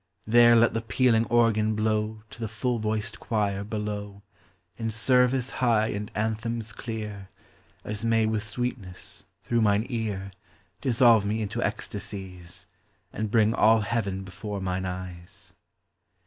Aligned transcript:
There 0.25 0.55
let 0.55 0.73
the 0.73 0.81
pealing 0.81 1.25
organ 1.25 1.75
blow 1.75 2.23
To 2.31 2.39
the 2.39 2.47
full 2.47 2.79
voiced 2.79 3.19
quire 3.19 3.63
below, 3.63 4.23
In 4.75 4.89
service 4.89 5.51
high 5.51 5.89
and 5.89 6.09
anthems 6.15 6.73
clear, 6.73 7.29
As 7.83 8.03
may 8.03 8.25
with 8.25 8.41
sweetness, 8.43 9.25
through 9.43 9.61
mine 9.61 9.85
ear, 9.89 10.31
Dissolve 10.81 11.23
me 11.23 11.39
into 11.43 11.61
ecstasies, 11.61 12.65
And 13.13 13.29
bring 13.29 13.53
all 13.53 13.81
heaven 13.81 14.23
before 14.23 14.59
mine 14.59 14.85
eyes. 14.85 15.53